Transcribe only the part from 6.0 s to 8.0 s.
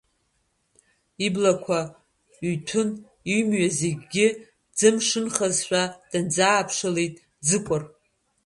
дынӡааԥшылеит Ӡыкәыр.